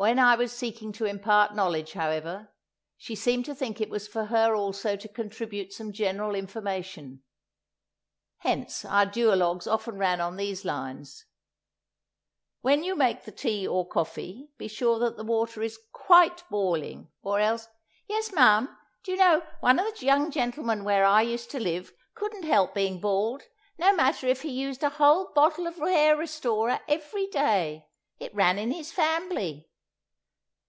When 0.00 0.18
I 0.18 0.34
was 0.34 0.50
seeking 0.56 0.92
to 0.92 1.04
impart 1.04 1.54
knowledge, 1.54 1.92
however, 1.92 2.48
she 2.96 3.14
seemed 3.14 3.44
to 3.44 3.54
think 3.54 3.82
it 3.82 3.90
was 3.90 4.08
for 4.08 4.24
her 4.24 4.54
also 4.54 4.96
to 4.96 5.08
contribute 5.08 5.74
some 5.74 5.92
general 5.92 6.34
information. 6.34 7.22
Hence 8.38 8.82
our 8.86 9.04
duologues 9.04 9.66
often 9.66 9.98
ran 9.98 10.18
on 10.18 10.36
these 10.36 10.64
lines:— 10.64 11.26
"When 12.62 12.82
you 12.82 12.96
make 12.96 13.26
the 13.26 13.30
tea 13.30 13.68
or 13.68 13.86
coffee, 13.86 14.48
be 14.56 14.68
sure 14.68 14.98
that 15.00 15.18
the 15.18 15.22
water 15.22 15.60
is 15.60 15.78
quite 15.92 16.44
boiling; 16.48 17.08
or 17.20 17.38
else——" 17.38 17.68
"Yes, 18.08 18.32
ma'am. 18.32 18.74
Do 19.04 19.12
you 19.12 19.18
know, 19.18 19.42
one 19.60 19.78
of 19.78 19.84
the 20.00 20.06
young 20.06 20.30
gentlemen 20.30 20.82
where 20.82 21.04
I 21.04 21.20
used 21.20 21.50
to 21.50 21.60
live, 21.60 21.92
couldn't 22.14 22.44
help 22.44 22.72
being 22.72 23.00
bald, 23.02 23.42
no 23.78 23.92
matter 23.94 24.26
if 24.28 24.40
he 24.40 24.50
used 24.50 24.82
a 24.82 24.88
whole 24.88 25.30
bottle 25.34 25.66
of 25.66 25.76
hair 25.76 26.16
restorer 26.16 26.80
every 26.88 27.26
day. 27.26 27.86
It 28.18 28.34
ran 28.34 28.58
in 28.58 28.70
his 28.70 28.90
fambly." 28.92 29.66